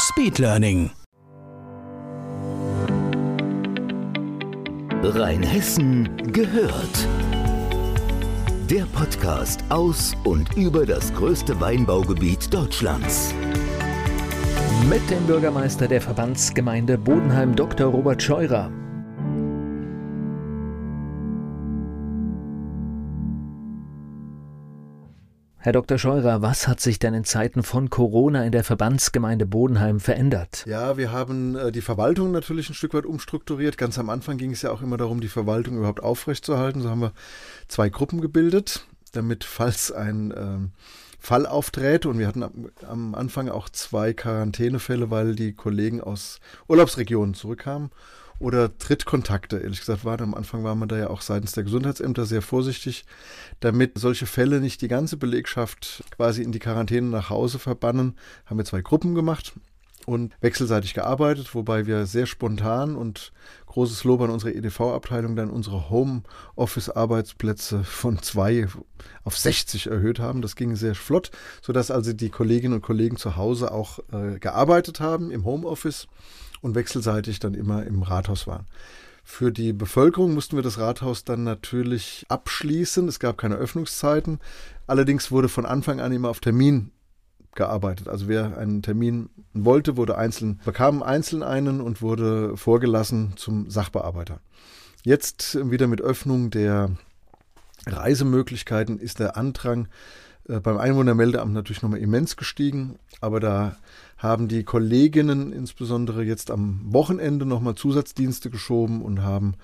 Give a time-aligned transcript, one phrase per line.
[0.00, 0.92] Speedlearning.
[5.02, 7.08] Rheinhessen gehört.
[8.70, 13.34] Der Podcast aus und über das größte Weinbaugebiet Deutschlands.
[14.88, 17.88] Mit dem Bürgermeister der Verbandsgemeinde Bodenheim Dr.
[17.88, 18.70] Robert Scheurer.
[25.68, 25.98] Herr Dr.
[25.98, 30.64] Scheurer, was hat sich denn in Zeiten von Corona in der Verbandsgemeinde Bodenheim verändert?
[30.66, 33.76] Ja, wir haben äh, die Verwaltung natürlich ein Stück weit umstrukturiert.
[33.76, 36.80] Ganz am Anfang ging es ja auch immer darum, die Verwaltung überhaupt aufrechtzuerhalten.
[36.80, 37.12] So haben wir
[37.68, 40.70] zwei Gruppen gebildet, damit, falls ein ähm,
[41.18, 42.46] Fall aufträte, und wir hatten
[42.88, 47.90] am Anfang auch zwei Quarantänefälle, weil die Kollegen aus Urlaubsregionen zurückkamen
[48.38, 49.58] oder Trittkontakte.
[49.58, 53.04] Ehrlich gesagt, waren am Anfang war man da ja auch seitens der Gesundheitsämter sehr vorsichtig,
[53.60, 58.16] damit solche Fälle nicht die ganze Belegschaft quasi in die Quarantäne nach Hause verbannen.
[58.46, 59.54] Haben wir zwei Gruppen gemacht
[60.08, 63.32] und wechselseitig gearbeitet, wobei wir sehr spontan und
[63.66, 68.68] großes Lob an unsere EDV-Abteilung dann unsere Homeoffice-Arbeitsplätze von zwei
[69.24, 70.40] auf 60 erhöht haben.
[70.40, 71.30] Das ging sehr flott,
[71.60, 76.08] sodass also die Kolleginnen und Kollegen zu Hause auch äh, gearbeitet haben im Homeoffice
[76.60, 78.66] und wechselseitig dann immer im Rathaus waren.
[79.24, 83.06] Für die Bevölkerung mussten wir das Rathaus dann natürlich abschließen.
[83.08, 84.40] Es gab keine Öffnungszeiten.
[84.86, 86.92] Allerdings wurde von Anfang an immer auf Termin
[87.54, 88.08] gearbeitet.
[88.08, 94.40] Also wer einen Termin wollte, wurde einzeln, bekam einzeln einen und wurde vorgelassen zum Sachbearbeiter.
[95.04, 96.92] Jetzt wieder mit Öffnung der
[97.86, 99.88] Reisemöglichkeiten ist der Andrang äh,
[100.48, 103.76] beim Einwohnermeldeamt natürlich nochmal immens gestiegen, aber da
[104.16, 109.54] haben die Kolleginnen insbesondere jetzt am Wochenende nochmal Zusatzdienste geschoben und haben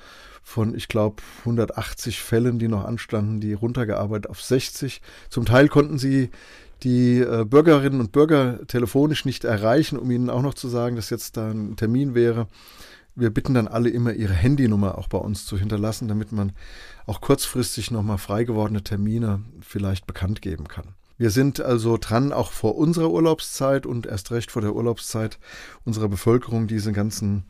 [0.43, 5.01] von, ich glaube, 180 Fällen, die noch anstanden, die runtergearbeitet auf 60.
[5.31, 6.31] Zum Teil konnten sie
[6.83, 11.09] die äh, Bürgerinnen und Bürger telefonisch nicht erreichen, um ihnen auch noch zu sagen, dass
[11.09, 12.47] jetzt da ein Termin wäre.
[13.17, 16.53] Wir bitten dann alle immer ihre Handynummer auch bei uns zu hinterlassen, damit man
[17.07, 20.95] auch kurzfristig nochmal frei gewordene Termine vielleicht bekannt geben kann.
[21.17, 25.39] Wir sind also dran, auch vor unserer Urlaubszeit und erst recht vor der Urlaubszeit
[25.85, 27.45] unserer Bevölkerung diesen ganzen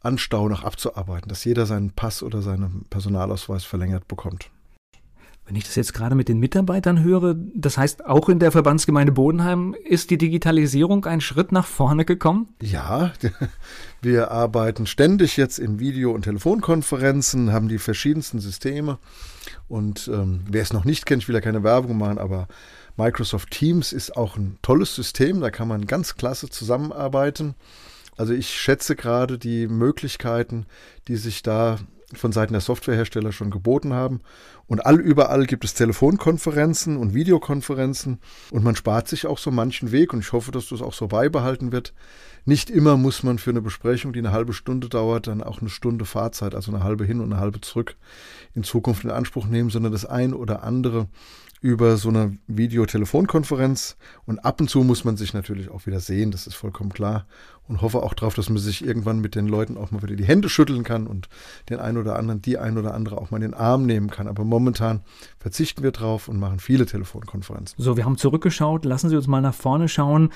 [0.00, 4.50] Anstau noch abzuarbeiten, dass jeder seinen Pass oder seinen Personalausweis verlängert bekommt.
[5.46, 9.12] Wenn ich das jetzt gerade mit den Mitarbeitern höre, das heißt, auch in der Verbandsgemeinde
[9.12, 12.48] Bodenheim ist die Digitalisierung ein Schritt nach vorne gekommen?
[12.62, 13.12] Ja,
[14.00, 18.98] wir arbeiten ständig jetzt in Video- und Telefonkonferenzen, haben die verschiedensten Systeme.
[19.68, 22.48] Und ähm, wer es noch nicht kennt, ich will ja keine Werbung machen, aber
[22.96, 27.54] Microsoft Teams ist auch ein tolles System, da kann man ganz klasse zusammenarbeiten.
[28.16, 30.66] Also ich schätze gerade die Möglichkeiten,
[31.08, 31.78] die sich da
[32.12, 34.20] von Seiten der Softwarehersteller schon geboten haben.
[34.66, 38.18] Und all überall gibt es Telefonkonferenzen und Videokonferenzen
[38.50, 41.08] und man spart sich auch so manchen Weg und ich hoffe, dass das auch so
[41.08, 41.92] beibehalten wird.
[42.46, 45.70] Nicht immer muss man für eine Besprechung, die eine halbe Stunde dauert, dann auch eine
[45.70, 47.96] Stunde Fahrzeit, also eine halbe hin und eine halbe zurück
[48.54, 51.08] in Zukunft in Anspruch nehmen, sondern das ein oder andere
[51.64, 53.96] über so eine Videotelefonkonferenz.
[54.26, 57.26] Und ab und zu muss man sich natürlich auch wieder sehen, das ist vollkommen klar.
[57.66, 60.26] Und hoffe auch darauf, dass man sich irgendwann mit den Leuten auch mal wieder die
[60.26, 61.30] Hände schütteln kann und
[61.70, 64.28] den einen oder anderen, die ein oder andere auch mal in den Arm nehmen kann.
[64.28, 65.02] Aber momentan
[65.38, 67.82] verzichten wir drauf und machen viele Telefonkonferenzen.
[67.82, 68.84] So, wir haben zurückgeschaut.
[68.84, 70.30] Lassen Sie uns mal nach vorne schauen.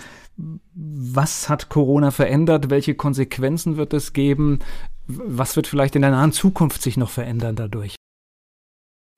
[0.74, 2.68] Was hat Corona verändert?
[2.68, 4.58] Welche Konsequenzen wird es geben?
[5.06, 7.94] Was wird vielleicht in der nahen Zukunft sich noch verändern dadurch?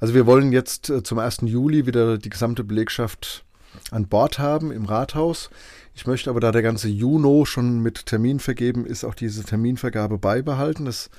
[0.00, 1.38] Also wir wollen jetzt äh, zum 1.
[1.42, 3.44] Juli wieder die gesamte Belegschaft
[3.90, 5.50] an Bord haben im Rathaus.
[5.94, 10.18] Ich möchte aber, da der ganze Juno schon mit Termin vergeben ist, auch diese Terminvergabe
[10.18, 10.84] beibehalten.
[10.84, 11.10] Das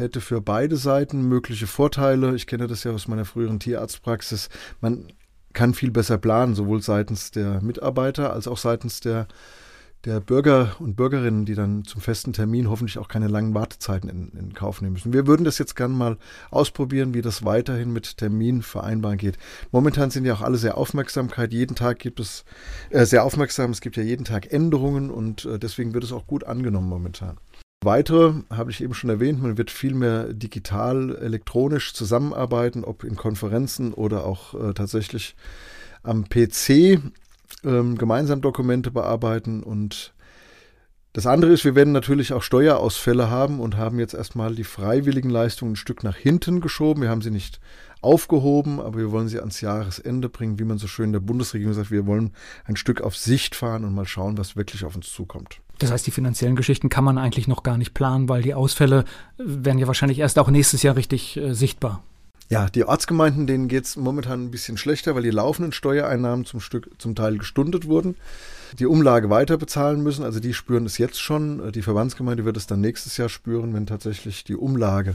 [0.00, 2.34] hätte für beide Seiten mögliche Vorteile.
[2.34, 4.48] Ich kenne das ja aus meiner früheren Tierarztpraxis.
[4.80, 5.12] Man
[5.52, 9.28] kann viel besser planen, sowohl seitens der Mitarbeiter als auch seitens der
[10.06, 14.30] der Bürger und Bürgerinnen, die dann zum festen Termin hoffentlich auch keine langen Wartezeiten in,
[14.30, 15.12] in Kauf nehmen müssen.
[15.12, 16.16] Wir würden das jetzt gerne mal
[16.50, 19.36] ausprobieren, wie das weiterhin mit Termin vereinbaren geht.
[19.72, 21.52] Momentan sind ja auch alle sehr Aufmerksamkeit.
[21.52, 22.44] Jeden Tag gibt es
[22.88, 23.72] äh, sehr aufmerksam.
[23.72, 27.36] Es gibt ja jeden Tag Änderungen und äh, deswegen wird es auch gut angenommen momentan.
[27.82, 33.16] Weitere habe ich eben schon erwähnt, man wird viel mehr digital, elektronisch zusammenarbeiten, ob in
[33.16, 35.34] Konferenzen oder auch äh, tatsächlich
[36.02, 37.00] am PC
[37.64, 40.12] ähm, gemeinsam Dokumente bearbeiten und
[41.12, 45.30] Das andere ist, wir werden natürlich auch Steuerausfälle haben und haben jetzt erstmal die freiwilligen
[45.30, 47.02] Leistungen ein Stück nach hinten geschoben.
[47.02, 47.60] Wir haben sie nicht
[48.02, 51.74] aufgehoben, aber wir wollen sie ans Jahresende bringen, wie man so schön in der Bundesregierung
[51.74, 51.90] sagt.
[51.90, 52.32] Wir wollen
[52.64, 55.60] ein Stück auf Sicht fahren und mal schauen, was wirklich auf uns zukommt.
[55.80, 59.04] Das heißt, die finanziellen Geschichten kann man eigentlich noch gar nicht planen, weil die Ausfälle
[59.38, 62.02] werden ja wahrscheinlich erst auch nächstes Jahr richtig äh, sichtbar.
[62.50, 66.60] Ja, die Ortsgemeinden, denen geht es momentan ein bisschen schlechter, weil die laufenden Steuereinnahmen zum,
[66.60, 68.16] Stück, zum Teil gestundet wurden,
[68.78, 70.24] die Umlage weiter bezahlen müssen.
[70.24, 71.72] Also die spüren es jetzt schon.
[71.72, 75.14] Die Verbandsgemeinde wird es dann nächstes Jahr spüren, wenn tatsächlich die Umlage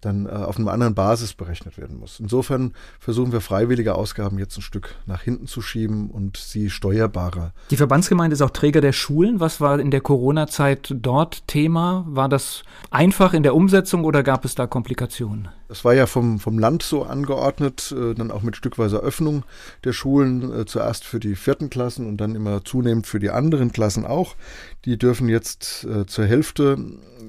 [0.00, 2.20] dann äh, auf einer anderen Basis berechnet werden muss.
[2.20, 7.52] Insofern versuchen wir freiwillige Ausgaben jetzt ein Stück nach hinten zu schieben und sie steuerbarer.
[7.70, 9.40] Die Verbandsgemeinde ist auch Träger der Schulen.
[9.40, 12.04] Was war in der Corona-Zeit dort Thema?
[12.08, 15.48] War das einfach in der Umsetzung oder gab es da Komplikationen?
[15.68, 19.44] Das war ja vom, vom Land so angeordnet, äh, dann auch mit stückweiser Öffnung
[19.84, 23.70] der Schulen, äh, zuerst für die vierten Klassen und dann immer zunehmend für die anderen
[23.70, 24.34] Klassen auch.
[24.84, 26.76] Die dürfen jetzt äh, zur Hälfte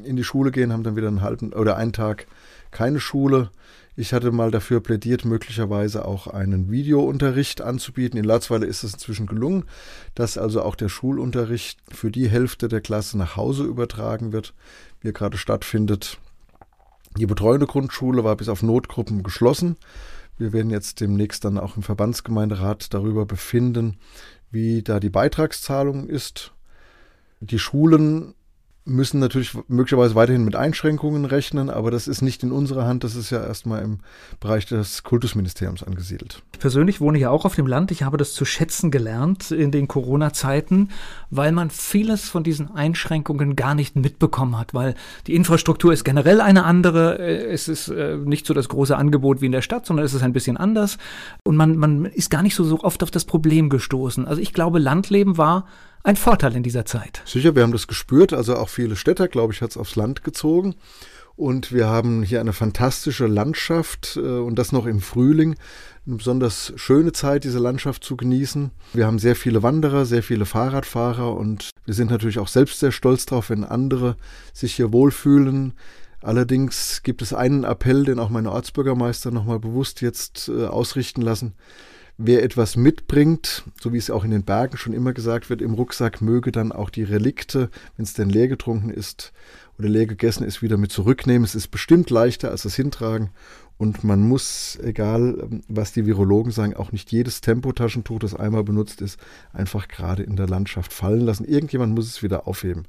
[0.03, 2.25] in die Schule gehen, haben dann wieder einen halben oder einen Tag
[2.71, 3.51] keine Schule.
[3.95, 8.17] Ich hatte mal dafür plädiert, möglicherweise auch einen Videounterricht anzubieten.
[8.17, 9.65] In Latzweiler ist es inzwischen gelungen,
[10.15, 14.53] dass also auch der Schulunterricht für die Hälfte der Klasse nach Hause übertragen wird,
[15.01, 16.17] wie er gerade stattfindet.
[17.17, 19.75] Die betreuende Grundschule war bis auf Notgruppen geschlossen.
[20.37, 23.97] Wir werden jetzt demnächst dann auch im Verbandsgemeinderat darüber befinden,
[24.49, 26.53] wie da die Beitragszahlung ist.
[27.41, 28.33] Die Schulen
[28.83, 33.15] müssen natürlich möglicherweise weiterhin mit Einschränkungen rechnen, aber das ist nicht in unserer Hand, das
[33.15, 33.99] ist ja erstmal im
[34.39, 36.41] Bereich des Kultusministeriums angesiedelt.
[36.53, 39.71] Ich persönlich wohne ja auch auf dem Land, ich habe das zu schätzen gelernt in
[39.71, 40.89] den Corona-Zeiten,
[41.29, 44.95] weil man vieles von diesen Einschränkungen gar nicht mitbekommen hat, weil
[45.27, 49.45] die Infrastruktur ist generell eine andere, es ist äh, nicht so das große Angebot wie
[49.45, 50.97] in der Stadt, sondern es ist ein bisschen anders
[51.43, 54.25] und man, man ist gar nicht so, so oft auf das Problem gestoßen.
[54.25, 55.65] Also ich glaube, Landleben war
[56.03, 57.21] ein Vorteil in dieser Zeit.
[57.25, 58.33] Sicher, wir haben das gespürt.
[58.33, 60.75] Also auch viele Städter, glaube ich, hat es aufs Land gezogen.
[61.35, 65.55] Und wir haben hier eine fantastische Landschaft äh, und das noch im Frühling.
[66.05, 68.71] Eine besonders schöne Zeit, diese Landschaft zu genießen.
[68.93, 72.91] Wir haben sehr viele Wanderer, sehr viele Fahrradfahrer und wir sind natürlich auch selbst sehr
[72.91, 74.17] stolz darauf, wenn andere
[74.53, 75.73] sich hier wohlfühlen.
[76.21, 81.53] Allerdings gibt es einen Appell, den auch meine Ortsbürgermeister nochmal bewusst jetzt äh, ausrichten lassen.
[82.23, 85.73] Wer etwas mitbringt, so wie es auch in den Bergen schon immer gesagt wird, im
[85.73, 89.33] Rucksack möge dann auch die Relikte, wenn es denn leer getrunken ist
[89.79, 91.43] oder leer gegessen ist, wieder mit zurücknehmen.
[91.43, 93.31] Es ist bestimmt leichter als das Hintragen.
[93.79, 99.01] Und man muss, egal was die Virologen sagen, auch nicht jedes Tempotaschentuch, das einmal benutzt
[99.01, 99.19] ist,
[99.51, 101.45] einfach gerade in der Landschaft fallen lassen.
[101.45, 102.85] Irgendjemand muss es wieder aufheben.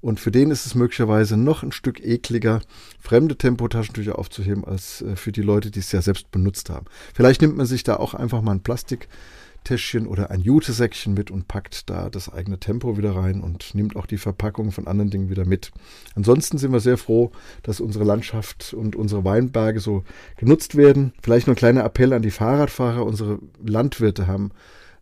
[0.00, 2.60] Und für den ist es möglicherweise noch ein Stück ekliger,
[3.00, 6.86] fremde Tempotaschentücher aufzuheben, als äh, für die Leute, die es ja selbst benutzt haben.
[7.14, 11.48] Vielleicht nimmt man sich da auch einfach mal ein Plastiktäschchen oder ein Jutesäckchen mit und
[11.48, 15.28] packt da das eigene Tempo wieder rein und nimmt auch die Verpackung von anderen Dingen
[15.28, 15.70] wieder mit.
[16.14, 17.30] Ansonsten sind wir sehr froh,
[17.62, 20.04] dass unsere Landschaft und unsere Weinberge so
[20.38, 21.12] genutzt werden.
[21.22, 23.04] Vielleicht noch ein kleiner Appell an die Fahrradfahrer.
[23.04, 24.50] Unsere Landwirte haben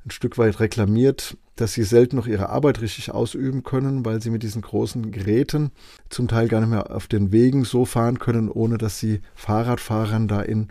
[0.05, 4.31] ein Stück weit reklamiert, dass sie selten noch ihre Arbeit richtig ausüben können, weil sie
[4.31, 5.70] mit diesen großen Geräten
[6.08, 10.28] zum Teil gar nicht mehr auf den Wegen so fahren können, ohne dass sie Fahrradfahrern
[10.28, 10.69] da in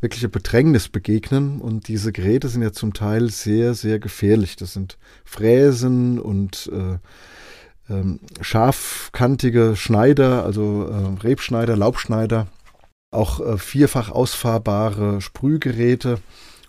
[0.00, 1.60] wirkliche Bedrängnis begegnen.
[1.60, 4.56] Und diese Geräte sind ja zum Teil sehr, sehr gefährlich.
[4.56, 12.46] Das sind Fräsen und äh, äh, scharfkantige Schneider, also äh, Rebschneider, Laubschneider,
[13.10, 16.18] auch äh, vierfach ausfahrbare Sprühgeräte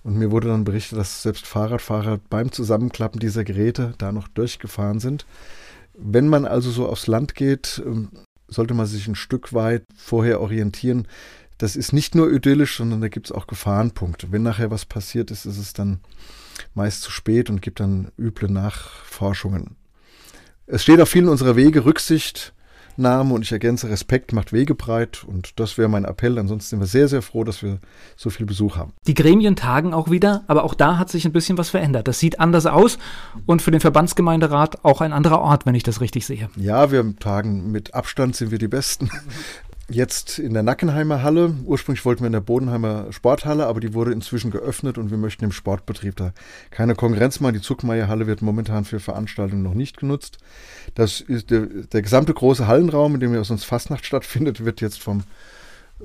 [0.04, 5.00] und mir wurde dann berichtet, dass selbst Fahrradfahrer beim Zusammenklappen dieser Geräte da noch durchgefahren
[5.00, 5.26] sind.
[5.94, 8.10] Wenn man also so aufs Land geht, ähm,
[8.48, 11.08] sollte man sich ein Stück weit vorher orientieren.
[11.58, 14.32] Das ist nicht nur idyllisch, sondern da gibt es auch Gefahrenpunkte.
[14.32, 16.00] Wenn nachher was passiert ist, ist es dann
[16.74, 19.76] meist zu spät und gibt dann üble Nachforschungen.
[20.66, 22.54] Es steht auf vielen unserer Wege Rücksicht
[22.98, 26.38] Name und ich ergänze, Respekt macht Wege breit und das wäre mein Appell.
[26.38, 27.80] Ansonsten sind wir sehr, sehr froh, dass wir
[28.16, 28.94] so viel Besuch haben.
[29.08, 32.08] Die Gremien tagen auch wieder, aber auch da hat sich ein bisschen was verändert.
[32.08, 32.98] Das sieht anders aus
[33.46, 36.50] und für den Verbandsgemeinderat auch ein anderer Ort, wenn ich das richtig sehe.
[36.56, 39.10] Ja, wir tagen mit Abstand sind wir die Besten
[39.92, 41.56] jetzt in der Nackenheimer Halle.
[41.66, 45.46] Ursprünglich wollten wir in der Bodenheimer Sporthalle, aber die wurde inzwischen geöffnet und wir möchten
[45.46, 46.34] im Sportbetrieb da
[46.70, 47.54] keine Konkurrenz machen.
[47.54, 50.38] Die Zuckmeier Halle wird momentan für Veranstaltungen noch nicht genutzt.
[50.96, 55.00] Das ist der, der gesamte große Hallenraum, in dem ja sonst Fastnacht stattfindet, wird jetzt
[55.00, 55.24] vom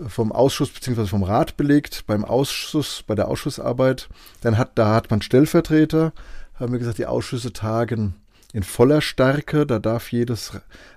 [0.08, 1.06] vom Ausschuss bzw.
[1.06, 4.10] vom Rat belegt, beim Ausschuss, bei der Ausschussarbeit.
[4.42, 6.12] Dann hat, da hat man Stellvertreter,
[6.56, 8.14] haben wir gesagt, die Ausschüsse tagen
[8.56, 9.66] in voller Stärke.
[9.66, 10.52] Da darf jedes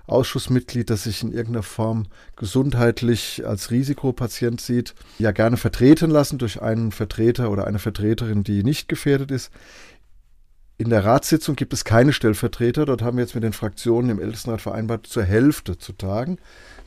[0.06, 6.62] Ausschussmitglied, das sich in irgendeiner Form gesundheitlich als Risikopatient sieht, ja gerne vertreten lassen durch
[6.62, 9.52] einen Vertreter oder eine Vertreterin, die nicht gefährdet ist.
[10.80, 12.86] In der Ratssitzung gibt es keine Stellvertreter.
[12.86, 16.38] Dort haben wir jetzt mit den Fraktionen im Ältestenrat vereinbart, zur Hälfte zu tagen.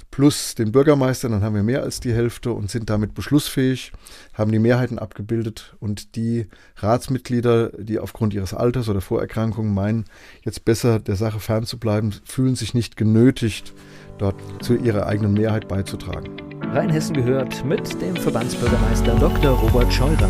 [0.09, 3.91] Plus den Bürgermeister, dann haben wir mehr als die Hälfte und sind damit beschlussfähig,
[4.33, 6.47] haben die Mehrheiten abgebildet und die
[6.77, 10.05] Ratsmitglieder, die aufgrund ihres Alters oder Vorerkrankungen meinen,
[10.41, 13.73] jetzt besser der Sache fernzubleiben, fühlen sich nicht genötigt,
[14.17, 16.31] dort zu ihrer eigenen Mehrheit beizutragen.
[16.63, 19.51] Rheinhessen gehört mit dem Verbandsbürgermeister Dr.
[19.51, 20.29] Robert Scheurer.